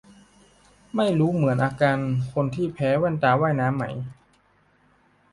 [0.95, 1.97] ไม่รู้เหมือนอาการ
[2.33, 3.83] คนที่แพ้แว่นตาว่ายน้ำไหม